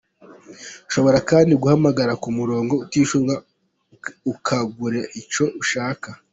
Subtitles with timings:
[0.87, 3.35] Ushobora kandi guhamagara ku murongo utishyurwa
[4.31, 6.09] ukagura icyo ushaka.